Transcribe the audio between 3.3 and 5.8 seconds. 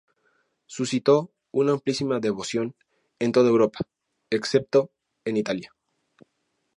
toda Europa, excepto en Italia.